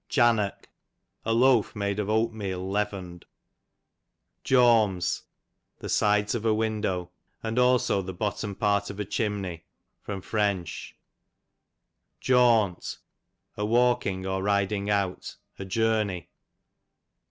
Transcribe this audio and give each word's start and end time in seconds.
Jannock, 0.09 0.67
a 1.25 1.31
loaf 1.31 1.75
made 1.75 1.99
of 1.99 2.09
oatmeal 2.09 2.67
leavened. 2.67 3.23
if 4.43 4.49
thou 4.49 4.55
will. 4.57 4.61
00 4.95 4.95
Jawms, 4.95 5.21
the 5.77 5.89
sides 5.89 6.33
of 6.33 6.43
a 6.43 6.55
window; 6.55 7.11
and 7.43 7.59
also 7.59 8.01
the 8.01 8.11
bottom 8.11 8.55
part 8.55 8.89
of 8.89 8.99
a 8.99 9.05
chim 9.05 9.41
ney. 9.43 9.63
Fr. 10.01 10.13
Jawnt, 12.19 12.97
a 13.55 13.63
walking, 13.63 14.25
or 14.25 14.41
riding 14.41 14.89
out, 14.89 15.35
a 15.59 15.65
journey. 15.65 16.29